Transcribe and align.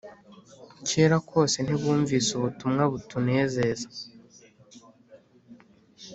kera 0.87 1.17
kose 1.29 1.57
ntibumvise 1.61 2.29
ubutumwa 2.35 2.83
butunezeza 2.91 3.87